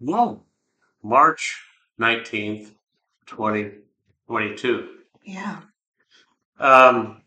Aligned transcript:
No, 0.00 0.42
March 1.02 1.62
19th, 2.00 2.72
2022. 3.26 4.88
Yeah. 5.24 5.60
Um, 6.58 7.22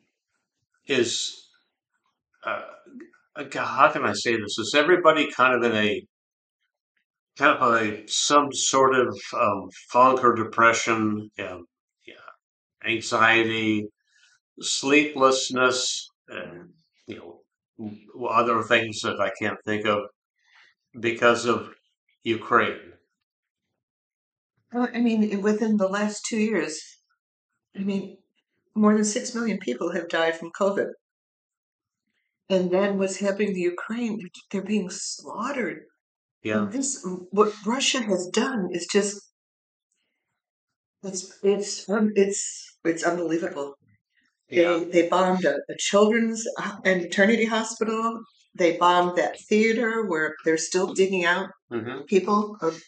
is, 0.88 1.48
uh, 2.46 2.62
how 3.54 3.92
can 3.92 4.06
I 4.06 4.14
say 4.14 4.36
this? 4.36 4.58
Is 4.60 4.76
everybody 4.78 5.32
kind 5.32 5.56
of 5.56 5.72
in 5.72 5.78
a 5.78 6.04
kind 7.40 7.58
of 7.58 7.74
a 7.74 8.08
some 8.08 8.52
sort 8.52 8.94
of 8.96 9.18
um, 9.34 9.70
funk 9.92 10.24
or 10.24 10.36
depression, 10.36 11.30
um, 11.40 11.66
yeah, 12.06 12.16
anxiety, 12.86 13.88
sleeplessness, 14.60 16.10
and 16.28 16.70
you 17.08 17.16
know 17.80 18.28
other 18.28 18.62
things 18.64 19.02
that 19.02 19.20
I 19.22 19.32
can't 19.40 19.58
think 19.66 19.86
of 19.86 20.02
because 21.00 21.46
of 21.46 21.74
Ukraine. 22.24 22.94
Well, 24.74 24.90
I 24.92 25.00
mean, 25.00 25.42
within 25.44 25.78
the 25.78 25.88
last 25.88 26.26
two 26.26 26.40
years, 26.40 26.82
I 27.76 27.80
mean, 27.80 28.18
more 28.76 28.96
than 28.96 29.06
six 29.06 29.36
million 29.36 29.60
people 29.60 29.92
have 29.94 30.10
died 30.10 30.38
from 30.38 30.52
COVID. 30.52 30.92
And 32.50 32.70
then 32.72 32.98
what's 32.98 33.18
happening 33.18 33.54
to 33.54 33.60
Ukraine? 33.60 34.20
They're 34.52 34.62
being 34.62 34.90
slaughtered. 34.90 35.86
Yeah, 36.44 36.64
And 36.64 36.72
this, 36.74 37.06
what 37.32 37.54
Russia 37.66 38.02
has 38.02 38.28
done 38.34 38.70
is 38.72 38.88
just, 38.92 39.22
it's, 41.04 41.40
it's, 41.44 41.90
um, 41.90 42.12
it's, 42.16 42.78
it's 42.84 43.04
unbelievable. 43.04 43.76
yeah, 44.50 44.78
They, 44.80 45.04
they 45.04 45.10
bombed 45.10 45.46
a, 45.46 45.56
a 45.70 45.76
children's 45.78 46.46
uh, 46.58 46.78
and 46.86 47.04
maternity 47.04 47.46
hospital. 47.46 48.22
They 48.60 48.78
bombed 48.78 49.18
that 49.18 49.40
theater 49.40 50.06
where 50.06 50.36
they're 50.46 50.58
still 50.58 50.94
digging 50.94 51.26
out 51.26 51.50
hmm 51.72 52.02
people. 52.08 52.58
Of 52.62 52.82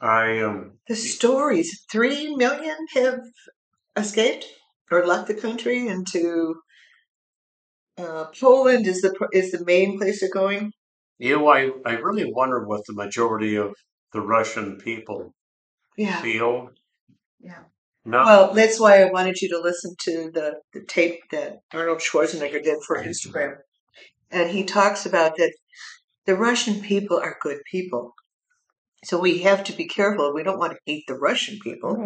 I 0.00 0.40
um, 0.40 0.78
the 0.88 0.96
stories, 0.96 1.84
three 1.92 2.34
million 2.36 2.76
have 2.94 3.20
escaped 3.96 4.46
or 4.90 5.06
left 5.06 5.28
the 5.28 5.34
country 5.34 5.88
into 5.88 6.56
uh, 7.98 8.26
Poland 8.38 8.86
is 8.86 9.00
the 9.00 9.12
is 9.32 9.50
the 9.52 9.64
main 9.64 9.98
place 9.98 10.20
they're 10.20 10.30
going. 10.30 10.72
you 11.18 11.36
know, 11.36 11.48
I 11.48 11.70
I 11.84 11.92
really 11.94 12.30
wonder 12.32 12.64
what 12.66 12.82
the 12.86 12.94
majority 12.94 13.56
of 13.56 13.74
the 14.12 14.20
Russian 14.20 14.78
people 14.78 15.34
Yeah, 15.96 16.20
feel. 16.22 16.70
yeah. 17.40 17.64
No, 18.04 18.24
Well, 18.24 18.54
that's 18.54 18.78
why 18.78 19.02
I 19.02 19.10
wanted 19.10 19.40
you 19.42 19.48
to 19.50 19.60
listen 19.60 19.94
to 20.00 20.30
the, 20.32 20.60
the 20.72 20.84
tape 20.84 21.20
that 21.32 21.58
Arnold 21.72 21.98
Schwarzenegger 21.98 22.62
did 22.62 22.78
for 22.86 23.02
Instagram. 23.02 23.56
And 24.30 24.50
he 24.50 24.64
talks 24.64 25.06
about 25.06 25.36
that 25.36 25.54
the 26.26 26.34
Russian 26.34 26.80
people 26.80 27.18
are 27.18 27.38
good 27.40 27.60
people. 27.70 28.14
So 29.04 29.18
we 29.18 29.38
have 29.42 29.62
to 29.64 29.72
be 29.72 29.86
careful. 29.86 30.34
We 30.34 30.42
don't 30.42 30.58
want 30.58 30.72
to 30.72 30.78
hate 30.84 31.04
the 31.06 31.14
Russian 31.14 31.58
people. 31.62 31.96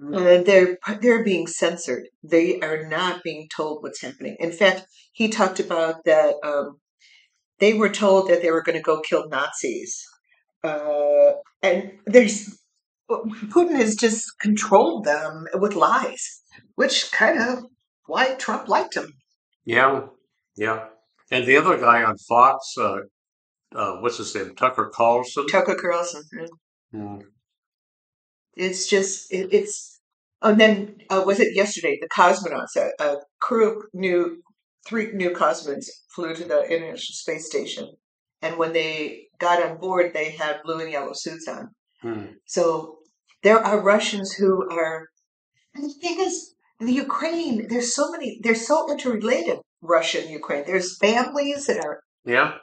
And 0.00 0.46
they're 0.46 0.78
they're 1.00 1.22
being 1.22 1.46
censored. 1.46 2.08
They 2.22 2.60
are 2.60 2.88
not 2.88 3.22
being 3.22 3.48
told 3.54 3.82
what's 3.82 4.00
happening. 4.00 4.36
In 4.40 4.50
fact, 4.50 4.86
he 5.12 5.28
talked 5.28 5.60
about 5.60 6.04
that 6.04 6.34
um, 6.42 6.80
they 7.60 7.74
were 7.74 7.90
told 7.90 8.28
that 8.28 8.42
they 8.42 8.50
were 8.50 8.62
going 8.62 8.76
to 8.76 8.82
go 8.82 9.00
kill 9.00 9.28
Nazis, 9.28 10.04
uh, 10.64 11.32
and 11.62 11.92
there's 12.06 12.58
Putin 13.08 13.76
has 13.76 13.94
just 13.94 14.38
controlled 14.40 15.04
them 15.04 15.46
with 15.54 15.74
lies, 15.74 16.42
which 16.74 17.12
kind 17.12 17.38
of 17.38 17.64
why 18.06 18.34
Trump 18.34 18.68
liked 18.68 18.96
him. 18.96 19.12
yeah, 19.64 20.06
yeah. 20.56 20.86
And 21.34 21.46
the 21.48 21.56
other 21.56 21.76
guy 21.78 22.02
on 22.04 22.16
Fox, 22.30 22.58
uh, 22.78 22.98
uh, 23.74 23.92
what's 24.00 24.18
his 24.18 24.34
name? 24.36 24.54
Tucker 24.54 24.90
Carlson. 24.94 25.46
Tucker 25.48 25.74
Carlson. 25.74 26.22
Mm, 26.94 27.22
It's 28.64 28.86
just 28.94 29.32
it, 29.32 29.48
it's. 29.52 30.00
And 30.42 30.60
then 30.60 30.74
uh, 31.10 31.22
was 31.26 31.40
it 31.40 31.56
yesterday? 31.56 31.98
The 32.00 32.08
cosmonauts, 32.20 32.76
a, 32.76 32.86
a 33.04 33.16
crew 33.40 33.64
of 33.70 33.76
new 33.94 34.18
three 34.86 35.06
new 35.12 35.30
cosmonauts 35.30 35.88
flew 36.14 36.34
to 36.34 36.44
the 36.44 36.60
International 36.74 37.16
Space 37.24 37.46
Station, 37.52 37.86
and 38.42 38.56
when 38.60 38.72
they 38.72 38.94
got 39.40 39.62
on 39.66 39.78
board, 39.78 40.12
they 40.14 40.30
had 40.42 40.62
blue 40.64 40.80
and 40.80 40.92
yellow 40.96 41.14
suits 41.14 41.48
on. 41.48 41.64
mm, 42.04 42.28
So 42.46 42.98
there 43.42 43.58
are 43.58 43.80
Russians 43.80 44.28
who 44.38 44.50
are. 44.70 45.08
And 45.74 45.82
the 45.84 45.94
thing 46.02 46.20
is, 46.20 46.54
the 46.78 46.92
Ukraine. 47.06 47.66
There's 47.70 47.92
so 47.98 48.04
many. 48.12 48.38
They're 48.42 48.54
so 48.72 48.76
interrelated. 48.92 49.58
Russia 49.84 50.20
and 50.22 50.30
Ukraine. 50.30 50.64
There's 50.66 50.96
families 50.98 51.66
that 51.66 51.84
are. 51.84 52.00
yeah, 52.24 52.54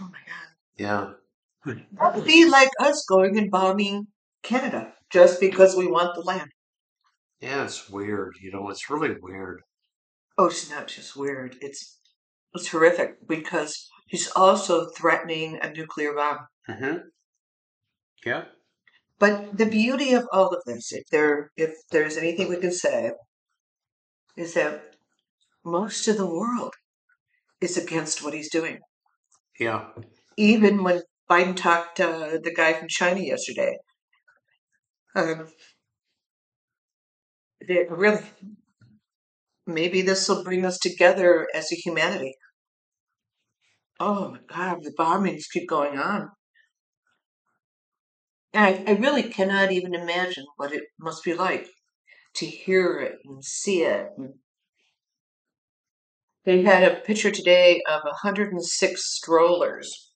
Oh 0.00 0.08
my 0.10 0.18
God. 0.26 0.48
yeah. 0.76 1.74
That 2.00 2.14
would 2.14 2.24
be 2.24 2.48
like 2.48 2.70
us 2.80 3.04
going 3.08 3.36
and 3.38 3.50
bombing 3.50 4.06
Canada 4.42 4.92
just 5.10 5.40
because 5.40 5.76
we 5.76 5.86
want 5.88 6.14
the 6.14 6.22
land. 6.22 6.50
Yeah, 7.40 7.64
it's 7.64 7.90
weird. 7.90 8.36
You 8.40 8.52
know, 8.52 8.68
it's 8.70 8.88
really 8.88 9.14
weird. 9.20 9.60
Oh, 10.38 10.46
it's 10.46 10.70
not 10.70 10.86
just 10.88 11.16
weird. 11.16 11.56
It's 11.60 11.98
it's 12.54 12.68
horrific 12.68 13.26
because 13.28 13.88
he's 14.06 14.30
also 14.30 14.88
threatening 14.96 15.58
a 15.60 15.70
nuclear 15.70 16.14
bomb. 16.14 16.38
hmm 16.66 16.96
Yeah. 18.24 18.44
But 19.18 19.56
the 19.58 19.66
beauty 19.66 20.12
of 20.12 20.26
all 20.32 20.48
of 20.48 20.62
this, 20.66 20.92
if 20.92 21.04
there 21.10 21.50
if 21.56 21.72
there's 21.90 22.16
anything 22.16 22.48
we 22.48 22.56
can 22.56 22.72
say, 22.72 23.12
is 24.36 24.54
that 24.54 24.95
most 25.66 26.06
of 26.06 26.16
the 26.16 26.26
world 26.26 26.72
is 27.60 27.76
against 27.76 28.22
what 28.22 28.32
he's 28.32 28.50
doing. 28.50 28.78
Yeah. 29.58 29.88
Even 30.36 30.84
when 30.84 31.02
Biden 31.28 31.56
talked 31.56 31.96
to 31.96 32.08
uh, 32.08 32.38
the 32.42 32.54
guy 32.54 32.72
from 32.74 32.88
China 32.88 33.20
yesterday, 33.20 33.76
um, 35.16 35.48
they 37.66 37.84
really 37.90 38.22
maybe 39.66 40.02
this 40.02 40.28
will 40.28 40.44
bring 40.44 40.64
us 40.64 40.78
together 40.78 41.48
as 41.52 41.72
a 41.72 41.76
humanity. 41.76 42.36
Oh 43.98 44.30
my 44.30 44.38
God, 44.46 44.84
the 44.84 44.92
bombings 44.96 45.50
keep 45.52 45.68
going 45.68 45.98
on. 45.98 46.30
And 48.52 48.88
I, 48.88 48.92
I 48.92 48.94
really 48.96 49.24
cannot 49.24 49.72
even 49.72 49.94
imagine 49.94 50.44
what 50.56 50.72
it 50.72 50.84
must 51.00 51.24
be 51.24 51.34
like 51.34 51.66
to 52.36 52.46
hear 52.46 53.00
it 53.00 53.16
and 53.24 53.44
see 53.44 53.82
it. 53.82 54.10
And 54.16 54.34
They 56.46 56.62
had 56.62 56.84
a 56.84 57.00
picture 57.00 57.32
today 57.32 57.82
of 57.88 58.04
106 58.04 59.04
strollers, 59.04 60.12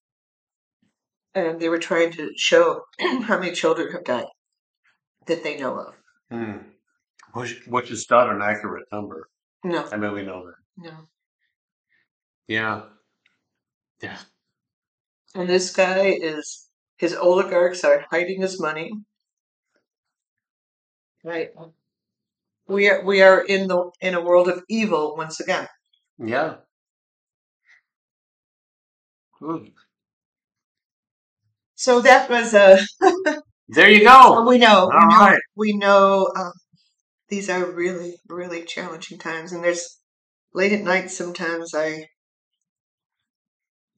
and 1.34 1.58
they 1.58 1.68
were 1.68 1.78
trying 1.78 2.12
to 2.12 2.30
show 2.36 2.82
how 3.24 3.41
many 3.41 3.50
children 3.50 3.91
have 3.91 4.04
died 4.04 4.26
that 5.26 5.42
they 5.42 5.58
know 5.58 5.76
of. 5.76 5.94
Mm. 6.32 6.64
Which, 7.32 7.60
which 7.66 7.90
is 7.90 8.06
not 8.08 8.30
an 8.30 8.42
accurate 8.42 8.86
number. 8.92 9.28
No, 9.64 9.88
I 9.90 9.96
mean, 9.96 10.12
we 10.12 10.22
know 10.22 10.46
that. 10.46 10.54
no. 10.84 11.08
Yeah. 12.46 12.82
Yeah. 14.00 14.19
And 15.34 15.48
this 15.48 15.74
guy 15.74 16.16
is, 16.20 16.69
his 16.96 17.14
oligarchs 17.14 17.82
are 17.82 18.06
hiding 18.08 18.40
his 18.40 18.60
money. 18.60 18.92
Right. 21.24 21.50
We 22.69 22.88
are, 22.88 23.04
we 23.04 23.20
are 23.20 23.40
in 23.44 23.66
the 23.66 23.90
in 24.00 24.14
a 24.14 24.22
world 24.22 24.48
of 24.48 24.62
evil 24.69 25.16
once 25.16 25.40
again. 25.40 25.66
Yeah. 26.20 26.56
Mm. 29.41 29.72
So 31.75 32.00
that 32.03 32.28
was 32.31 32.54
a. 32.54 32.78
There 33.72 33.88
you 33.88 34.03
go. 34.03 34.44
we 34.48 34.58
know, 34.58 34.88
we 34.88 35.06
know, 35.06 35.16
right. 35.16 35.41
we 35.54 35.72
know. 35.76 36.32
Um, 36.36 36.50
these 37.28 37.48
are 37.48 37.70
really, 37.70 38.16
really 38.28 38.64
challenging 38.64 39.16
times, 39.16 39.53
and 39.53 39.62
there's 39.62 39.98
late 40.53 40.72
at 40.72 40.82
night. 40.82 41.12
Sometimes 41.12 41.72
I, 41.72 42.06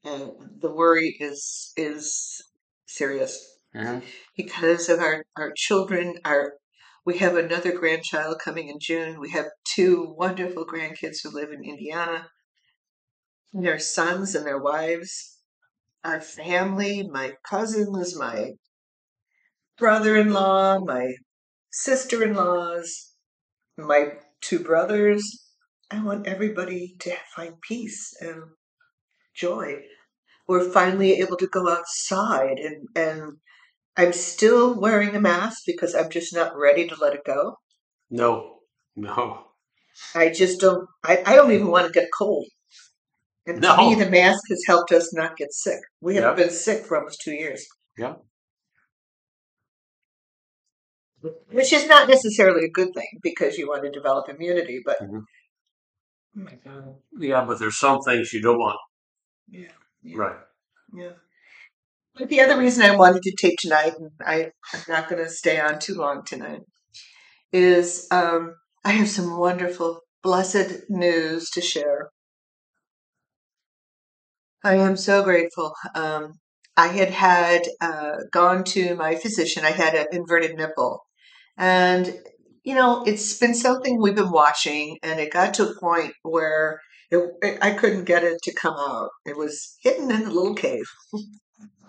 uh, 0.05 0.29
the 0.61 0.71
worry 0.71 1.17
is 1.21 1.73
is 1.77 2.43
serious 2.87 3.59
hmm 3.75 4.01
because 4.37 4.91
of 4.91 5.01
our 5.01 5.25
our 5.39 5.53
children. 5.57 6.17
Our 6.27 6.53
we 7.05 7.19
have 7.19 7.37
another 7.37 7.73
grandchild 7.73 8.39
coming 8.39 8.69
in 8.69 8.79
June. 8.79 9.19
We 9.19 9.31
have 9.31 9.47
two 9.65 10.15
wonderful 10.17 10.65
grandkids 10.65 11.19
who 11.23 11.31
live 11.31 11.51
in 11.51 11.65
Indiana. 11.65 12.29
Their 13.53 13.79
sons 13.79 14.35
and 14.35 14.47
their 14.47 14.59
wives. 14.59 15.39
Our 16.05 16.21
family, 16.21 17.09
my 17.09 17.35
cousins, 17.49 18.17
my 18.17 18.53
brother-in-law, 19.79 20.81
my 20.81 21.15
sister-in-laws, 21.73 23.15
my 23.77 24.13
two 24.41 24.61
brothers. 24.61 25.25
I 25.91 26.03
want 26.03 26.27
everybody 26.27 26.95
to 27.01 27.17
find 27.35 27.61
peace 27.61 28.15
and 28.21 28.43
joy. 29.35 29.77
We're 30.47 30.71
finally 30.71 31.21
able 31.21 31.37
to 31.37 31.47
go 31.47 31.69
outside 31.69 32.59
and, 32.59 32.89
and 32.95 33.37
I'm 33.97 34.13
still 34.13 34.79
wearing 34.79 35.15
a 35.15 35.21
mask 35.21 35.63
because 35.67 35.95
I'm 35.95 36.11
just 36.11 36.35
not 36.35 36.57
ready 36.57 36.89
to 36.89 36.95
let 37.01 37.15
it 37.15 37.25
go. 37.25 37.57
No. 38.11 38.59
No. 38.97 39.47
I 40.15 40.31
just 40.31 40.61
don't 40.61 40.87
I, 41.05 41.23
I 41.27 41.37
don't 41.37 41.53
even 41.53 41.69
want 41.69 41.87
to 41.87 41.93
get 41.93 42.09
cold. 42.17 42.47
And 43.47 43.61
to 43.63 43.77
me 43.77 43.95
the 43.95 44.09
mask 44.11 44.43
has 44.51 44.63
helped 44.67 44.93
us 44.93 45.13
not 45.15 45.37
get 45.37 45.53
sick. 45.53 45.81
We 46.01 46.17
haven't 46.17 46.39
Yep. 46.39 46.47
been 46.49 46.55
sick 46.55 46.85
for 46.87 46.97
almost 46.99 47.21
two 47.23 47.33
years. 47.33 47.67
Yeah. 47.99 48.15
which 51.53 51.73
is 51.73 51.87
not 51.87 52.09
necessarily 52.09 52.65
a 52.65 52.71
good 52.71 52.93
thing 52.95 53.07
because 53.23 53.57
you 53.57 53.69
want 53.69 53.85
to 53.85 53.91
develop 53.91 54.29
immunity. 54.29 54.81
But 54.85 54.99
Mhm. 55.01 55.23
oh 56.37 56.41
my 56.41 56.55
god, 56.65 56.97
Yeah, 57.17 57.45
but 57.45 57.59
there's 57.61 57.79
some 57.79 58.01
things 58.03 58.33
you 58.33 58.41
don't 58.43 58.59
want. 58.59 58.79
yeah, 59.49 59.69
yeah. 60.03 60.17
Right. 60.17 60.41
Yeah. 60.93 61.13
But 62.17 62.29
the 62.29 62.41
other 62.43 62.59
reason 62.59 62.85
I 62.85 62.97
wanted 62.97 63.23
to 63.23 63.37
tape 63.37 63.59
tonight, 63.59 63.95
and 63.99 64.11
I, 64.25 64.51
I'm 64.75 64.83
not 64.89 65.09
going 65.09 65.23
to 65.25 65.31
stay 65.31 65.61
on 65.61 65.79
too 65.79 65.95
long 65.95 66.25
tonight, 66.25 66.61
is 67.53 68.07
um, 68.11 68.55
I 68.85 68.93
have 68.93 69.09
some 69.09 69.39
wonderful, 69.39 70.01
blessed 70.23 70.85
news 70.91 71.51
to 71.51 71.61
share. 71.63 72.11
I 74.65 74.77
am 74.77 74.97
so 74.97 75.23
grateful. 75.25 75.75
Um, 75.95 76.35
I 76.77 76.89
had 76.89 77.11
had 77.11 77.63
uh, 77.81 78.17
gone 78.33 78.65
to 78.65 78.95
my 78.97 79.17
physician. 79.17 79.65
I 79.65 79.71
had 79.73 79.95
an 79.95 80.07
inverted 80.13 80.57
nipple, 80.57 81.05
and 81.59 82.15
you 82.65 82.75
know 82.75 83.03
it's 83.07 83.39
been 83.39 83.55
something 83.55 84.01
we've 84.01 84.15
been 84.15 84.31
watching, 84.33 84.99
and 85.03 85.21
it 85.21 85.33
got 85.33 85.55
to 85.55 85.69
a 85.69 85.81
point 85.81 86.15
where 86.23 86.81
it, 87.11 87.59
I 87.63 87.73
couldn't 87.73 88.05
get 88.05 88.25
it 88.25 88.39
to 88.45 88.55
come 88.55 88.75
out. 88.79 89.11
It 89.27 89.37
was 89.37 89.77
hidden 89.83 90.11
in 90.11 90.23
a 90.23 90.31
little 90.31 90.55
cave. 90.55 90.87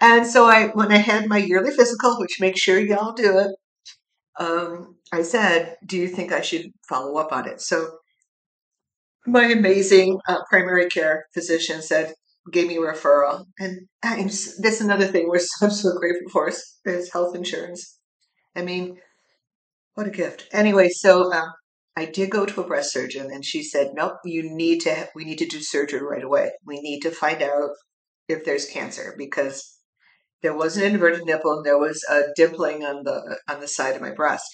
and 0.00 0.26
so 0.26 0.46
I, 0.46 0.68
when 0.74 0.92
I 0.92 0.98
had 0.98 1.28
my 1.28 1.38
yearly 1.38 1.70
physical, 1.70 2.18
which 2.18 2.40
make 2.40 2.58
sure 2.58 2.78
y'all 2.78 3.12
do 3.12 3.38
it, 3.38 3.50
um, 4.38 4.96
I 5.12 5.22
said, 5.22 5.76
"Do 5.86 5.96
you 5.96 6.08
think 6.08 6.32
I 6.32 6.40
should 6.40 6.72
follow 6.88 7.16
up 7.18 7.32
on 7.32 7.48
it?" 7.48 7.60
So 7.60 7.98
my 9.26 9.44
amazing 9.44 10.18
uh, 10.28 10.40
primary 10.50 10.88
care 10.88 11.26
physician 11.32 11.80
said, 11.82 12.14
gave 12.52 12.68
me 12.68 12.76
a 12.76 12.80
referral, 12.80 13.46
and 13.58 13.86
I'm, 14.02 14.26
that's 14.26 14.80
another 14.80 15.06
thing 15.06 15.28
we're 15.28 15.38
so, 15.58 15.68
so 15.68 15.92
grateful 15.98 16.30
for 16.30 16.48
is, 16.48 16.78
is 16.84 17.12
health 17.12 17.34
insurance. 17.34 17.98
I 18.56 18.62
mean, 18.62 18.98
what 19.94 20.06
a 20.06 20.10
gift. 20.10 20.46
Anyway, 20.52 20.88
so 20.88 21.32
um, 21.32 21.52
I 21.96 22.04
did 22.06 22.30
go 22.30 22.44
to 22.44 22.60
a 22.60 22.66
breast 22.66 22.92
surgeon, 22.92 23.30
and 23.32 23.44
she 23.44 23.62
said, 23.62 23.92
"Nope, 23.94 24.16
you 24.24 24.42
need 24.42 24.80
to. 24.80 25.08
We 25.14 25.24
need 25.24 25.38
to 25.38 25.46
do 25.46 25.60
surgery 25.60 26.02
right 26.02 26.24
away. 26.24 26.52
We 26.66 26.80
need 26.80 27.00
to 27.00 27.10
find 27.10 27.42
out 27.42 27.70
if 28.28 28.44
there's 28.44 28.66
cancer 28.66 29.14
because 29.18 29.78
there 30.42 30.56
was 30.56 30.76
an 30.76 30.84
inverted 30.84 31.24
nipple 31.24 31.52
and 31.52 31.64
there 31.64 31.78
was 31.78 32.04
a 32.10 32.22
dimpling 32.38 32.82
on 32.82 33.04
the 33.04 33.38
on 33.48 33.60
the 33.60 33.68
side 33.68 33.96
of 33.96 34.02
my 34.02 34.12
breast." 34.12 34.44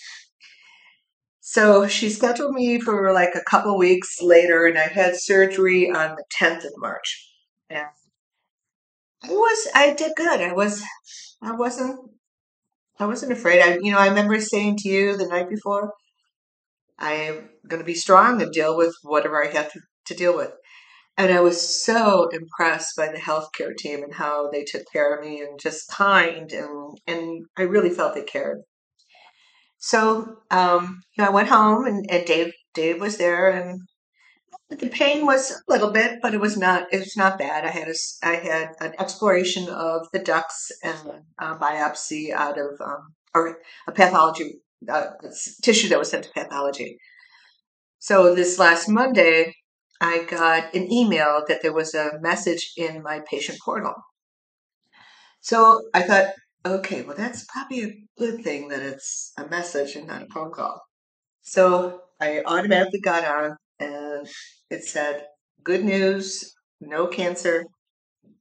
So 1.41 1.89
she 1.89 2.11
scheduled 2.11 2.55
me 2.55 2.81
for 2.81 3.13
like 3.13 3.35
a 3.35 3.43
couple 3.43 3.77
weeks 3.77 4.23
later, 4.23 4.67
and 4.67 4.79
I 4.79 4.87
had 4.87 5.17
surgery 5.17 5.91
on 5.91 6.17
the 6.17 6.25
10th 6.39 6.65
of 6.65 6.73
March. 6.77 7.29
And 7.69 7.89
I 9.25 9.29
was, 9.31 9.69
I 9.75 9.93
did 9.95 10.13
good. 10.17 10.41
I 10.41 10.53
was, 10.53 10.85
I 11.43 11.53
wasn't, 11.53 11.99
I 13.01 13.07
wasn't 13.07 13.33
afraid. 13.33 13.63
I, 13.63 13.79
you 13.81 13.91
know, 13.91 13.99
I 13.99 14.09
remember 14.09 14.41
saying 14.41 14.77
to 14.79 14.89
you 14.89 15.17
the 15.17 15.27
night 15.27 15.49
before, 15.49 15.93
I'm 16.99 17.49
going 17.67 17.81
to 17.81 17.85
be 17.85 17.95
strong 17.95 18.41
and 18.41 18.53
deal 18.53 18.77
with 18.77 18.95
whatever 19.03 19.43
I 19.43 19.51
have 19.51 19.73
to, 19.73 19.81
to 20.07 20.15
deal 20.15 20.37
with. 20.37 20.53
And 21.21 21.35
I 21.35 21.41
was 21.41 21.61
so 21.61 22.31
impressed 22.31 22.97
by 22.97 23.09
the 23.09 23.19
healthcare 23.19 23.77
team 23.77 24.03
and 24.03 24.15
how 24.15 24.49
they 24.49 24.65
took 24.65 24.91
care 24.91 25.15
of 25.15 25.23
me 25.23 25.43
and 25.43 25.61
just 25.61 25.91
kind 25.91 26.51
and 26.51 26.99
and 27.07 27.45
I 27.59 27.63
really 27.65 27.91
felt 27.91 28.15
they 28.15 28.23
cared. 28.23 28.63
So 29.77 30.39
um, 30.51 31.03
you 31.15 31.23
know, 31.23 31.29
I 31.29 31.35
went 31.35 31.51
home 31.51 31.85
and, 31.85 32.11
and 32.11 32.25
Dave 32.25 32.55
Dave 32.73 33.03
was 33.03 33.19
there 33.19 33.51
and 33.51 33.83
the 34.71 34.89
pain 34.89 35.27
was 35.27 35.51
a 35.51 35.61
little 35.69 35.91
bit, 35.91 36.21
but 36.23 36.33
it 36.33 36.41
was 36.41 36.57
not 36.57 36.87
it 36.91 37.01
was 37.01 37.19
not 37.19 37.39
bad. 37.39 37.67
I 37.67 37.71
had 37.71 37.89
a 37.89 37.95
I 38.23 38.37
had 38.37 38.69
an 38.81 38.95
exploration 38.99 39.69
of 39.69 40.07
the 40.15 40.21
ducts 40.21 40.73
and 40.83 41.23
a 41.39 41.55
biopsy 41.57 42.33
out 42.33 42.59
of 42.59 42.81
um, 42.83 43.15
or 43.35 43.59
a 43.87 43.93
pathology 43.93 44.55
uh, 44.89 45.09
tissue 45.63 45.91
that 45.91 45.99
was 45.99 46.09
sent 46.09 46.25
to 46.25 46.31
pathology. 46.33 46.97
So 47.99 48.35
this 48.35 48.59
last 48.59 48.89
Monday, 48.89 49.55
I 50.01 50.25
got 50.25 50.75
an 50.75 50.93
email 50.93 51.45
that 51.49 51.63
there 51.63 51.73
was 51.73 51.95
a 51.95 52.19
message 52.21 52.73
in 52.77 53.03
my 53.03 53.21
patient 53.21 53.59
portal. 53.65 53.95
So 55.41 55.89
I 55.95 56.03
thought, 56.03 56.33
okay, 56.65 57.03
well 57.03 57.17
that's 57.17 57.45
probably 57.47 57.83
a 57.85 57.95
good 58.19 58.43
thing 58.43 58.69
that 58.69 58.81
it's 58.83 59.33
a 59.39 59.47
message 59.49 59.97
and 59.97 60.07
not 60.07 60.23
a 60.23 60.27
phone 60.27 60.53
call. 60.53 60.81
So 61.43 62.03
I 62.21 62.43
automatically 62.47 63.01
got 63.01 63.25
on 63.25 63.57
and 63.81 64.29
it 64.71 64.85
said, 64.85 65.27
good 65.65 65.85
news, 65.85 66.55
no 66.81 67.07
cancer. 67.09 67.65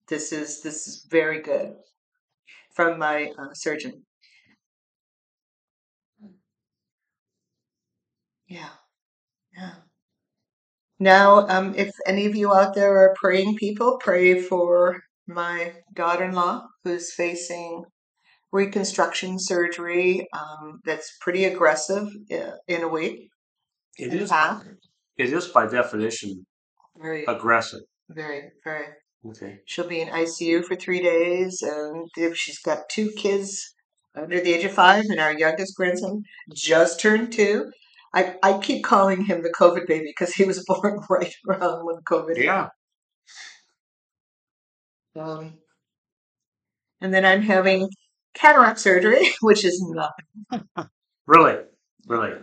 This 0.10 0.34
is 0.34 0.62
this 0.62 0.88
is 0.88 1.08
very 1.10 1.42
good 1.42 1.76
from 2.76 3.00
my 3.00 3.32
uh, 3.40 3.54
surgeon. 3.54 4.06
Yeah, 8.48 8.72
yeah. 9.54 9.89
Now, 11.00 11.48
um, 11.48 11.74
if 11.76 11.92
any 12.06 12.26
of 12.26 12.36
you 12.36 12.54
out 12.54 12.76
there 12.76 12.98
are 13.00 13.16
praying 13.16 13.56
people, 13.56 13.98
pray 14.02 14.42
for 14.42 15.02
my 15.28 15.74
daughter-in-law 15.94 16.68
who's 16.84 17.14
facing 17.14 17.84
reconstruction 18.52 19.38
surgery 19.40 20.28
um, 20.34 20.80
that's 20.86 21.16
pretty 21.22 21.46
aggressive 21.46 22.08
in 22.68 22.82
a 22.84 22.88
week 22.88 23.30
It 23.98 24.12
and 24.12 24.20
a 24.20 24.24
is. 24.24 24.32
half. 24.32 24.64
It 25.18 25.32
is 25.32 25.48
by 25.48 25.68
definition 25.68 26.46
Very, 26.98 27.26
aggressive. 27.28 27.82
very, 28.10 28.50
very. 28.64 28.88
Okay. 29.30 29.60
She'll 29.66 29.88
be 29.88 30.02
in 30.02 30.08
ICU 30.10 30.64
for 30.66 30.76
three 30.76 31.02
days, 31.02 31.62
and 31.62 32.08
if 32.18 32.36
she's 32.38 32.60
got 32.60 32.90
two 32.90 33.12
kids 33.12 33.76
under 34.16 34.40
the 34.40 34.54
age 34.54 34.64
of 34.66 34.72
five, 34.72 35.06
and 35.10 35.20
our 35.20 35.38
youngest 35.38 35.76
grandson 35.76 36.24
just 36.56 37.00
turned 37.00 37.32
two. 37.34 37.70
I, 38.14 38.36
I 38.42 38.58
keep 38.60 38.84
calling 38.84 39.24
him 39.26 39.44
the 39.44 39.54
COVID 39.54 39.88
baby 39.88 40.06
because 40.08 40.34
he 40.34 40.44
was 40.46 40.64
born 40.68 41.00
right 41.10 41.34
around 41.48 41.86
when 41.86 41.98
COVID. 41.98 42.38
Yeah. 42.38 42.70
Um, 45.16 45.56
and 47.02 47.14
then 47.14 47.26
I'm 47.26 47.42
having 47.42 47.90
cataract 48.34 48.80
surgery, 48.80 49.30
which 49.42 49.66
is 49.66 49.82
nothing. 49.82 50.68
Really. 51.28 51.58
Really. 52.08 52.34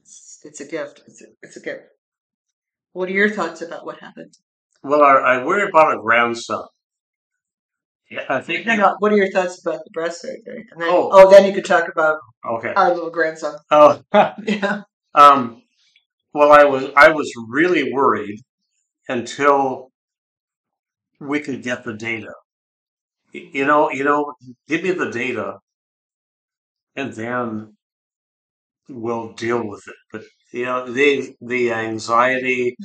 It's, 0.00 0.40
it's 0.44 0.60
a 0.60 0.66
gift. 0.66 1.02
It's 1.06 1.22
a, 1.22 1.26
it's 1.42 1.56
a 1.56 1.60
gift. 1.60 1.82
What 2.92 3.08
are 3.08 3.12
your 3.12 3.30
thoughts 3.30 3.62
about 3.62 3.84
what 3.84 3.98
happened? 4.00 4.34
Well, 4.82 5.02
I, 5.02 5.14
I 5.38 5.44
worry 5.44 5.68
about 5.68 5.94
a 5.94 6.00
grandson. 6.00 6.64
Yeah, 8.10 8.24
I 8.28 8.40
think. 8.42 8.66
No, 8.66 8.76
no. 8.76 8.96
What 8.98 9.12
are 9.12 9.16
your 9.16 9.30
thoughts 9.30 9.60
about 9.66 9.82
the 9.84 9.90
breast 9.92 10.20
surgery? 10.20 10.66
And 10.70 10.80
then, 10.82 10.88
Oh. 10.92 11.08
oh, 11.10 11.30
then 11.30 11.46
you 11.46 11.54
could 11.54 11.64
talk 11.64 11.88
about 11.88 12.18
Okay. 12.48 12.72
our 12.74 12.94
little 12.94 13.10
grandson. 13.10 13.56
Oh. 13.70 14.00
Yeah. 14.46 14.82
Um. 15.14 15.62
Well, 16.34 16.52
I 16.52 16.64
was 16.64 16.90
I 16.96 17.10
was 17.10 17.32
really 17.48 17.92
worried 17.92 18.40
until 19.08 19.92
we 21.20 21.40
could 21.40 21.62
get 21.62 21.84
the 21.84 21.92
data. 21.94 22.32
You 23.32 23.66
know. 23.66 23.90
You 23.90 24.04
know. 24.04 24.34
Give 24.66 24.82
me 24.82 24.92
the 24.92 25.10
data, 25.10 25.58
and 26.96 27.12
then 27.12 27.76
we'll 28.88 29.32
deal 29.32 29.66
with 29.66 29.86
it. 29.88 29.96
But 30.12 30.22
you 30.52 30.64
know, 30.66 30.90
the 30.90 31.34
the 31.40 31.72
anxiety, 31.72 32.76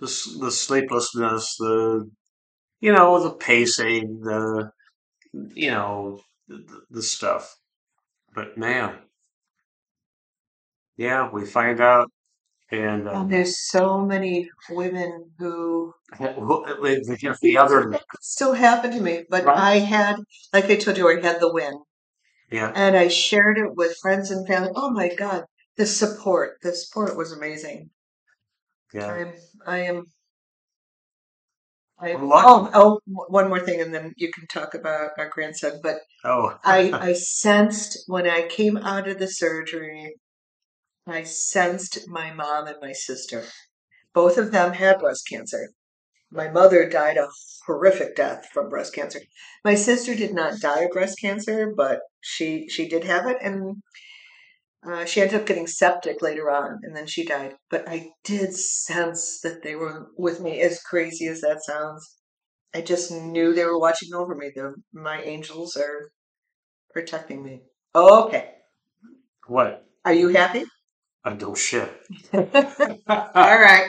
the 0.00 0.06
the 0.40 0.50
sleeplessness, 0.50 1.56
the 1.58 2.10
you 2.80 2.92
know, 2.92 3.22
the 3.22 3.32
pacing, 3.34 4.20
the 4.22 4.72
you 5.54 5.70
know, 5.70 6.20
the, 6.48 6.82
the 6.90 7.02
stuff. 7.02 7.56
But 8.34 8.58
man, 8.58 8.96
yeah, 11.00 11.30
we 11.32 11.46
find 11.46 11.80
out, 11.80 12.12
and 12.70 13.08
uh, 13.08 13.12
And 13.12 13.32
there's 13.32 13.58
so 13.70 14.00
many 14.04 14.50
women 14.68 15.30
who 15.38 15.94
the 16.18 17.38
the 17.40 17.56
other, 17.56 17.98
still 18.20 18.52
happen 18.52 18.90
to 18.90 19.00
me, 19.00 19.24
but 19.30 19.46
Right. 19.46 19.56
I 19.56 19.78
had, 19.78 20.16
like 20.52 20.66
I 20.66 20.76
told 20.76 20.98
you, 20.98 21.08
I 21.08 21.18
had 21.18 21.40
the 21.40 21.50
win, 21.50 21.72
yeah, 22.52 22.70
and 22.74 22.98
I 22.98 23.08
shared 23.08 23.56
it 23.56 23.74
with 23.74 23.96
friends 24.02 24.30
and 24.30 24.46
family. 24.46 24.72
Oh 24.76 24.90
my 24.90 25.08
God, 25.14 25.44
the 25.78 25.86
support, 25.86 26.58
the 26.62 26.74
support 26.74 27.16
was 27.16 27.32
amazing. 27.32 27.88
yeah. 28.92 29.10
I'm, 29.10 29.32
I 29.66 29.78
am, 29.90 30.04
I, 31.98 32.14
We're 32.14 32.26
lucky. 32.26 32.46
oh, 32.46 32.70
oh, 32.74 33.00
one 33.06 33.48
more 33.48 33.60
thing, 33.60 33.80
and 33.80 33.94
then 33.94 34.12
you 34.18 34.30
can 34.30 34.46
talk 34.48 34.74
about 34.74 35.12
our 35.16 35.30
grandson. 35.30 35.80
But 35.82 35.96
Oh, 36.24 36.58
I, 36.62 36.90
I 37.08 37.12
sensed 37.14 38.04
when 38.06 38.28
I 38.28 38.46
came 38.48 38.76
out 38.76 39.08
of 39.08 39.18
the 39.18 39.28
surgery, 39.28 40.19
I 41.06 41.24
sensed 41.24 42.08
my 42.08 42.32
mom 42.32 42.66
and 42.66 42.76
my 42.80 42.92
sister. 42.92 43.44
Both 44.14 44.38
of 44.38 44.52
them 44.52 44.72
had 44.72 44.98
breast 44.98 45.26
cancer. 45.28 45.70
My 46.30 46.48
mother 46.48 46.88
died 46.88 47.16
a 47.16 47.28
horrific 47.66 48.14
death 48.14 48.46
from 48.52 48.68
breast 48.68 48.94
cancer. 48.94 49.20
My 49.64 49.74
sister 49.74 50.14
did 50.14 50.32
not 50.32 50.60
die 50.60 50.82
of 50.82 50.92
breast 50.92 51.18
cancer, 51.20 51.72
but 51.76 52.00
she 52.20 52.68
she 52.68 52.88
did 52.88 53.04
have 53.04 53.26
it, 53.26 53.38
and 53.40 53.82
uh, 54.86 55.04
she 55.04 55.20
ended 55.20 55.40
up 55.40 55.46
getting 55.46 55.66
septic 55.66 56.22
later 56.22 56.50
on, 56.50 56.78
and 56.82 56.94
then 56.94 57.06
she 57.06 57.24
died. 57.24 57.54
But 57.68 57.88
I 57.88 58.10
did 58.24 58.54
sense 58.54 59.40
that 59.40 59.62
they 59.62 59.74
were 59.74 60.08
with 60.16 60.40
me. 60.40 60.60
As 60.60 60.82
crazy 60.82 61.26
as 61.26 61.40
that 61.40 61.64
sounds, 61.64 62.16
I 62.74 62.80
just 62.80 63.10
knew 63.10 63.52
they 63.52 63.64
were 63.64 63.78
watching 63.78 64.14
over 64.14 64.34
me. 64.34 64.52
They're 64.54 64.74
my 64.92 65.20
angels 65.22 65.76
are 65.76 66.10
protecting 66.92 67.42
me. 67.42 67.62
Okay. 67.94 68.52
What? 69.48 69.84
Are 70.04 70.14
you 70.14 70.28
happy? 70.28 70.64
I 71.24 71.34
don't 71.34 71.56
shit. 71.56 71.90
All 72.34 72.44
right. 73.06 73.88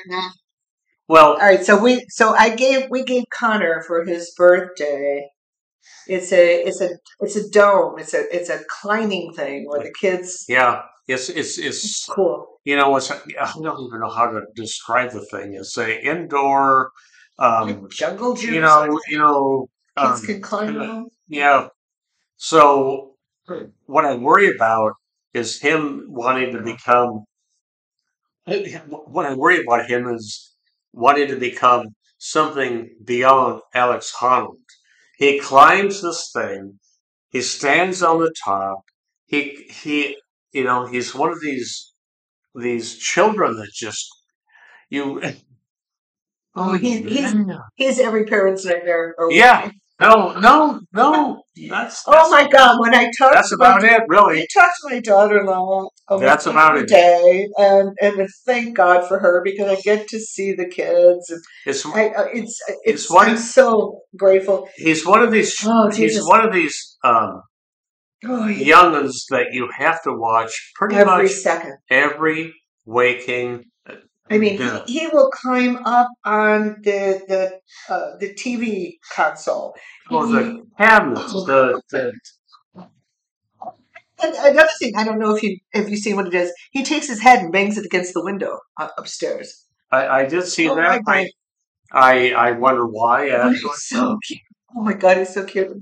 Well, 1.08 1.34
all 1.34 1.38
right. 1.40 1.64
So 1.64 1.78
we 1.82 2.06
so 2.10 2.34
I 2.34 2.56
gave 2.56 2.90
we 2.90 3.04
gave 3.04 3.24
Connor 3.38 3.84
for 3.86 4.06
his 4.06 4.34
birthday. 4.38 5.28
It's 6.08 6.32
a 6.32 6.64
it's 6.66 6.80
a 6.82 6.90
it's 7.20 7.36
a 7.36 7.50
dome. 7.50 8.00
It's 8.00 8.14
a 8.14 8.34
it's 8.34 8.50
a 8.50 8.62
climbing 8.70 9.34
thing 9.34 9.66
where 9.68 9.84
the 9.84 9.94
kids. 10.00 10.46
yeah, 10.48 10.84
it's 11.08 11.28
it's 11.30 11.58
it's 11.58 12.06
Cool. 12.06 12.48
you 12.64 12.78
know 12.78 12.96
it's 12.96 13.12
I 13.12 13.18
don't 13.62 13.86
even 13.88 14.00
know 14.00 14.10
how 14.10 14.32
to 14.32 14.42
describe 14.56 15.12
the 15.12 15.26
thing. 15.26 15.54
It's 15.54 15.78
a 15.78 16.02
indoor, 16.02 16.92
um, 17.40 17.90
Jungle 17.92 18.36
gym. 18.36 18.54
you 18.54 18.62
know, 18.62 19.00
you 19.10 19.18
know, 19.18 19.68
kids 19.98 20.22
um, 20.22 20.26
can 20.26 20.42
climb 20.42 20.68
kinda- 20.68 21.06
yeah. 21.28 21.68
So 22.38 23.16
what 23.86 24.06
I 24.06 24.16
worry 24.16 24.50
about 24.56 24.94
is 25.34 25.60
him 25.60 26.06
wanting 26.08 26.54
to 26.54 26.62
become. 26.62 27.24
What 28.88 29.26
I 29.26 29.34
worry 29.36 29.62
about 29.64 29.90
him 29.90 30.08
is 30.10 30.56
wanting 30.94 31.28
to 31.30 31.36
become 31.38 31.88
something 32.18 32.90
beyond 33.04 33.62
Alex 33.74 34.14
Honnold. 34.20 34.56
He 35.18 35.40
climbs 35.40 36.02
this 36.02 36.32
thing. 36.36 36.80
He 37.30 37.42
stands 37.42 38.02
on 38.04 38.20
the 38.20 38.34
top. 38.44 38.82
He 39.28 39.68
he 39.70 40.18
you 40.52 40.64
know 40.64 40.86
he's 40.88 41.14
one 41.16 41.32
of 41.32 41.40
these 41.42 41.94
these 42.56 42.98
children 42.98 43.56
that 43.58 43.72
just 43.74 44.08
you. 44.90 45.22
Oh, 46.56 46.74
he- 46.74 47.02
he's 47.08 47.34
he's 47.76 48.00
every 48.00 48.26
parent's 48.26 48.66
nightmare. 48.66 49.16
or- 49.18 49.32
Yeah. 49.32 49.70
No, 50.02 50.34
no, 50.40 50.80
no. 50.94 51.44
That's, 51.70 52.04
Oh 52.08 52.30
my 52.32 52.48
God! 52.48 52.80
When 52.80 52.96
I 52.96 53.12
talked 53.18 53.36
That's 53.36 53.54
about 53.54 53.84
it, 53.84 53.92
I 53.92 54.00
really. 54.08 54.48
talked 54.54 54.74
to 54.82 54.90
my 54.90 55.00
daughter-in-law 55.00 55.90
That's 56.20 56.48
about 56.48 56.78
it. 56.78 56.88
day, 56.88 57.48
and 57.58 57.96
and 58.02 58.28
thank 58.46 58.76
God 58.76 59.08
for 59.08 59.20
her 59.20 59.42
because 59.44 59.70
I 59.78 59.80
get 59.82 60.08
to 60.10 60.20
see 60.20 60.54
the 60.54 60.66
kids, 60.66 61.30
and 61.30 61.42
It's 61.68 61.86
I, 61.86 62.08
uh, 62.10 62.26
it's 62.34 62.60
it's 62.84 63.10
one- 63.12 63.30
I'm 63.30 63.38
so 63.38 64.00
grateful. 64.18 64.68
he's 64.76 65.06
one 65.06 65.22
of 65.22 65.32
these. 65.32 65.56
Oh, 65.66 65.88
he's 65.90 65.98
Jesus. 65.98 66.28
one 66.28 66.46
of 66.48 66.52
these 66.54 66.98
um, 67.04 67.44
Oh, 68.26 68.48
yeah. 68.48 68.76
youngins 68.76 69.26
that 69.30 69.48
you 69.54 69.70
have 69.78 70.02
to 70.04 70.14
watch 70.14 70.72
pretty 70.76 70.96
every 70.96 71.24
much 71.24 71.32
second. 71.32 71.78
every 71.92 72.54
waking. 72.86 73.66
I 74.32 74.38
mean, 74.38 74.58
Yeah. 74.60 74.84
he, 74.88 75.00
he 75.00 75.08
will 75.08 75.30
climb 75.30 75.78
up 75.86 76.08
on 76.26 76.78
the 76.82 77.22
the 77.32 77.94
uh, 77.94 78.18
the 78.20 78.34
TV 78.34 78.98
console. 79.14 79.76
Or 80.10 80.26
He- 80.28 80.34
the 80.34 80.64
cabinets, 80.78 81.34
the, 81.34 81.82
the 81.92 82.14
And 84.24 84.36
another 84.36 84.70
thing, 84.80 84.94
I 84.96 85.04
don't 85.04 85.18
know 85.20 85.36
if 85.36 85.42
you 85.44 85.58
if 85.74 85.90
you 85.90 85.98
seen 85.98 86.16
what 86.16 86.26
he 86.26 86.32
does. 86.32 86.52
He 86.72 86.84
takes 86.84 87.08
his 87.08 87.22
head 87.22 87.40
and 87.40 87.52
bangs 87.52 87.78
it 87.78 87.86
against 87.86 88.14
the 88.14 88.24
window 88.24 88.60
uh, 88.80 88.90
upstairs. 88.98 89.66
I, 89.92 90.08
I 90.08 90.26
did 90.26 90.44
see 90.46 90.70
Oh 90.70 90.76
that. 90.76 91.02
I, 91.08 91.30
I 91.92 92.32
I 92.32 92.52
wonder 92.52 92.86
why. 92.88 93.30
Oh, 93.32 93.50
he's 93.64 93.84
so 93.88 94.18
cute. 94.28 94.40
Oh 94.76 94.82
my 94.84 94.94
god, 94.94 95.18
he's 95.18 95.34
so 95.34 95.44
cute. 95.44 95.76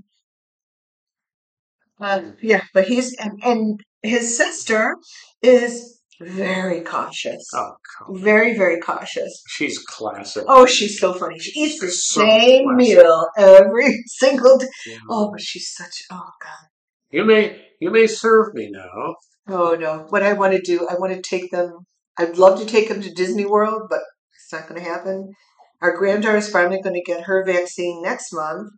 Uh, 1.99 2.31
yeah, 2.41 2.63
but 2.73 2.87
he's 2.87 3.13
and, 3.17 3.39
and 3.43 3.83
his 4.03 4.37
sister 4.37 4.95
is 5.41 5.98
very 6.21 6.81
cautious, 6.81 7.47
Oh, 7.53 7.71
God. 7.99 8.19
very 8.21 8.57
very 8.57 8.79
cautious. 8.79 9.41
she's 9.47 9.77
classic. 9.79 10.43
Oh, 10.47 10.65
she's 10.65 10.99
so 10.99 11.13
funny. 11.13 11.39
She 11.39 11.59
eats 11.59 11.79
the 11.79 11.87
So 11.89 12.21
same 12.21 12.65
classic. 12.65 12.77
meal 12.97 13.27
every 13.37 14.03
single 14.07 14.57
day. 14.57 14.67
Oh, 15.09 15.31
but 15.31 15.41
she's 15.41 15.71
such. 15.73 16.03
Oh 16.11 16.29
god. 16.41 16.67
You 17.11 17.25
may 17.25 17.61
you 17.79 17.91
may 17.91 18.07
serve 18.07 18.53
me 18.53 18.69
now. 18.71 19.15
Oh 19.47 19.75
no. 19.79 20.05
What 20.09 20.23
I 20.23 20.33
want 20.33 20.53
to 20.53 20.61
do, 20.61 20.87
I 20.89 20.95
want 20.95 21.13
to 21.13 21.21
take 21.21 21.51
them. 21.51 21.85
I'd 22.17 22.37
love 22.37 22.59
to 22.59 22.65
take 22.65 22.89
them 22.89 23.01
to 23.01 23.13
Disney 23.13 23.45
World, 23.45 23.83
but 23.89 24.01
it's 24.35 24.51
not 24.51 24.67
going 24.67 24.81
to 24.83 24.87
happen. 24.89 25.31
Our 25.81 25.95
granddaughter's 25.95 26.49
finally 26.51 26.81
going 26.81 26.95
to 26.95 27.01
get 27.11 27.23
her 27.23 27.45
vaccine 27.45 28.01
next 28.03 28.33
month, 28.33 28.71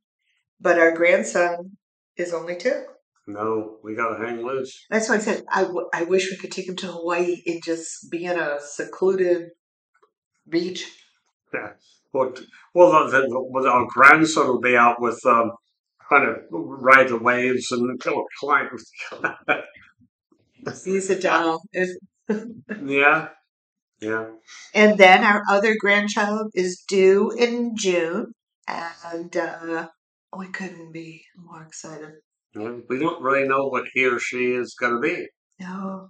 but 0.59 0.77
our 0.77 0.91
grandson 0.91 1.77
is 2.15 2.31
only 2.33 2.55
two. 2.55 2.83
No, 3.33 3.77
we 3.83 3.95
gotta 3.95 4.23
hang 4.23 4.45
loose. 4.45 4.85
That's 4.89 5.09
why 5.09 5.15
I 5.15 5.19
said 5.19 5.43
I, 5.49 5.63
w- 5.63 5.89
I 5.93 6.03
wish 6.03 6.29
we 6.29 6.37
could 6.37 6.51
take 6.51 6.67
him 6.67 6.75
to 6.77 6.87
Hawaii 6.87 7.41
and 7.45 7.61
just 7.63 8.09
be 8.11 8.25
in 8.25 8.37
a 8.37 8.59
secluded 8.59 9.49
beach. 10.47 10.85
Yeah. 11.53 11.71
Well, 12.13 12.33
well, 12.73 13.09
the, 13.09 13.21
the, 13.21 13.47
well, 13.49 13.67
our 13.67 13.87
grandson 13.87 14.47
will 14.47 14.59
be 14.59 14.75
out 14.75 15.01
with 15.01 15.19
um, 15.25 15.51
kind 16.09 16.27
of 16.27 16.37
ride 16.51 17.07
the 17.09 17.17
waves 17.17 17.71
and 17.71 17.99
climb. 18.39 18.69
He's 20.83 21.09
a 21.09 21.19
doll. 21.19 21.61
Yeah, 22.83 23.29
yeah. 23.99 24.27
And 24.73 24.97
then 24.97 25.23
our 25.25 25.41
other 25.49 25.75
grandchild 25.77 26.51
is 26.53 26.83
due 26.87 27.31
in 27.31 27.75
June, 27.75 28.33
and 28.67 29.35
uh, 29.35 29.89
we 30.37 30.47
couldn't 30.47 30.93
be 30.93 31.25
more 31.35 31.63
excited. 31.63 32.13
We 32.53 32.99
don't 32.99 33.21
really 33.21 33.47
know 33.47 33.67
what 33.67 33.85
he 33.93 34.05
or 34.05 34.19
she 34.19 34.51
is 34.51 34.75
going 34.79 34.93
to 34.95 34.99
be. 34.99 35.27
No. 35.59 36.09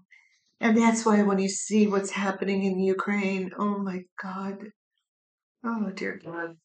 And 0.59 0.77
that's 0.77 1.05
why 1.05 1.21
when 1.23 1.39
you 1.39 1.49
see 1.49 1.87
what's 1.87 2.11
happening 2.11 2.63
in 2.63 2.79
Ukraine, 2.79 3.51
oh 3.57 3.77
my 3.77 4.01
God. 4.21 4.57
Oh 5.63 5.89
dear 5.91 6.19
God. 6.23 6.57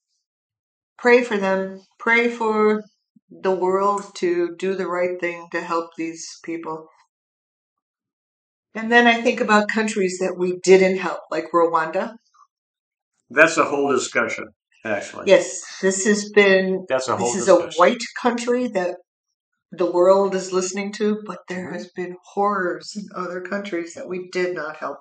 Pray 0.99 1.23
for 1.23 1.37
them. 1.37 1.81
Pray 1.99 2.29
for 2.29 2.83
the 3.31 3.51
world 3.51 4.15
to 4.17 4.55
do 4.57 4.75
the 4.75 4.87
right 4.87 5.21
thing 5.21 5.49
to 5.53 5.61
help 5.61 5.91
these 5.97 6.39
people. 6.43 6.89
And 8.75 8.93
then 8.93 9.07
I 9.07 9.23
think 9.23 9.41
about 9.41 9.69
countries 9.69 10.19
that 10.21 10.37
we 10.39 10.59
didn't 10.63 10.99
help, 10.99 11.21
like 11.31 11.47
Rwanda. 11.53 12.17
That's 13.31 13.57
a 13.57 13.65
whole 13.65 13.91
discussion, 13.91 14.49
actually. 14.85 15.25
Yes, 15.27 15.63
this 15.81 16.05
has 16.05 16.31
been 16.31 16.85
That's 16.89 17.09
a 17.09 17.17
whole 17.17 17.33
this 17.33 17.43
is 17.43 17.49
a 17.49 17.71
white 17.77 18.03
country 18.21 18.69
that 18.69 18.97
the 19.77 19.91
world 19.91 20.35
is 20.35 20.53
listening 20.53 20.93
to, 20.93 21.23
but 21.27 21.41
there 21.49 21.71
has 21.73 21.87
mm-hmm. 21.87 22.03
been 22.03 22.17
horrors 22.25 22.97
in 22.97 23.09
other 23.15 23.41
countries 23.41 23.95
that 23.95 24.09
we 24.09 24.29
did 24.31 24.55
not 24.55 24.77
help, 24.77 24.99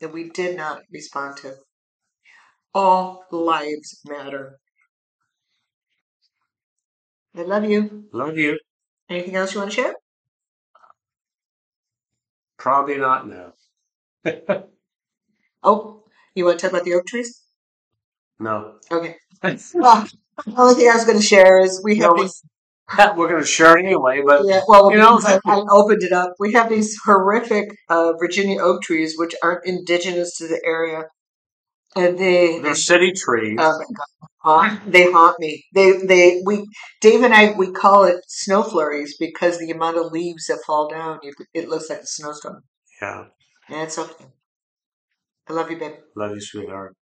that 0.00 0.12
we 0.12 0.30
did 0.30 0.56
not 0.56 0.82
respond 0.92 1.36
to. 1.38 1.54
All 2.74 3.24
lives 3.30 4.00
matter. 4.06 4.58
I 7.36 7.42
love 7.42 7.64
you. 7.64 8.04
Love 8.12 8.36
you. 8.38 8.58
Anything 9.08 9.36
else 9.36 9.54
you 9.54 9.60
want 9.60 9.72
to 9.72 9.76
share? 9.76 9.94
Probably 12.58 12.96
not 12.96 13.28
now. 13.28 13.52
Oh, 15.62 16.04
you 16.36 16.44
want 16.44 16.60
to 16.60 16.62
talk 16.62 16.72
about 16.72 16.84
the 16.84 16.94
oak 16.94 17.06
trees? 17.06 17.42
no. 18.38 18.74
Okay. 18.90 19.16
Well, 19.74 20.06
the 20.44 20.54
only 20.56 20.74
thing 20.74 20.88
I 20.88 20.94
was 20.94 21.04
going 21.04 21.18
to 21.18 21.24
share 21.24 21.58
is 21.58 21.80
we 21.82 21.98
have 21.98 22.12
No, 22.14 22.22
these. 22.22 22.42
We're 23.16 23.28
going 23.28 23.40
to 23.40 23.46
share 23.46 23.76
it 23.76 23.84
anyway, 23.84 24.22
but 24.24 24.42
Yeah, 24.44 24.60
well, 24.68 24.90
you 24.92 24.96
know, 24.96 25.18
I, 25.22 25.40
I 25.44 25.64
opened 25.70 26.02
it 26.02 26.12
up. 26.12 26.34
We 26.38 26.52
have 26.52 26.68
these 26.68 26.96
horrific 27.04 27.68
uh, 27.88 28.12
Virginia 28.18 28.60
oak 28.60 28.82
trees, 28.82 29.14
which 29.16 29.34
aren't 29.42 29.66
indigenous 29.66 30.36
to 30.38 30.46
the 30.46 30.60
area, 30.64 31.04
and 31.96 32.16
they 32.16 32.60
they're 32.60 32.76
city 32.76 33.12
trees. 33.12 33.58
Oh 33.60 33.78
my 33.78 33.84
god, 33.96 34.28
haunt, 34.38 34.92
they 34.92 35.10
haunt 35.10 35.40
me. 35.40 35.64
They 35.74 35.98
they 35.98 36.42
we 36.46 36.64
Dave 37.00 37.22
and 37.22 37.34
I 37.34 37.52
we 37.52 37.72
call 37.72 38.04
it 38.04 38.20
snow 38.28 38.62
flurries 38.62 39.16
because 39.18 39.58
the 39.58 39.70
amount 39.70 39.98
of 39.98 40.12
leaves 40.12 40.46
that 40.46 40.62
fall 40.64 40.88
down, 40.88 41.18
you, 41.24 41.32
it 41.54 41.68
looks 41.68 41.90
like 41.90 42.00
a 42.00 42.06
snowstorm. 42.06 42.62
yeah. 43.02 43.24
And 43.68 43.80
it's 43.80 43.98
okay. 43.98 44.26
I 45.48 45.52
love 45.52 45.70
you, 45.70 45.78
babe. 45.78 45.94
Love 46.14 46.32
you, 46.32 46.40
sweetheart. 46.40 46.96